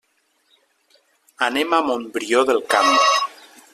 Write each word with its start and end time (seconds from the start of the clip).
Anem 1.49 1.77
a 1.81 1.81
Montbrió 1.91 2.43
del 2.49 2.63
Camp. 2.73 2.91